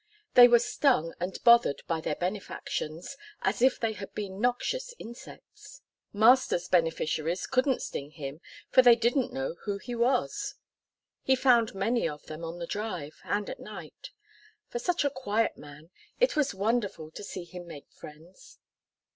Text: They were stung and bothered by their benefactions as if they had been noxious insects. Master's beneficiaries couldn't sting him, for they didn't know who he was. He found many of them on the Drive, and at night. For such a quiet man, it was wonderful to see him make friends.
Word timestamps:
They 0.33 0.47
were 0.47 0.57
stung 0.57 1.13
and 1.19 1.37
bothered 1.43 1.81
by 1.85 2.01
their 2.01 2.15
benefactions 2.15 3.15
as 3.43 3.61
if 3.61 3.79
they 3.79 3.93
had 3.93 4.11
been 4.15 4.41
noxious 4.41 4.95
insects. 4.97 5.83
Master's 6.11 6.67
beneficiaries 6.67 7.45
couldn't 7.45 7.83
sting 7.83 8.09
him, 8.09 8.41
for 8.71 8.81
they 8.81 8.95
didn't 8.95 9.31
know 9.31 9.57
who 9.65 9.77
he 9.77 9.93
was. 9.93 10.55
He 11.21 11.35
found 11.35 11.75
many 11.75 12.09
of 12.09 12.23
them 12.23 12.43
on 12.43 12.57
the 12.57 12.65
Drive, 12.65 13.21
and 13.23 13.47
at 13.47 13.59
night. 13.59 14.09
For 14.69 14.79
such 14.79 15.05
a 15.05 15.11
quiet 15.11 15.55
man, 15.55 15.91
it 16.19 16.35
was 16.35 16.55
wonderful 16.55 17.11
to 17.11 17.23
see 17.23 17.43
him 17.43 17.67
make 17.67 17.87
friends. 17.91 18.57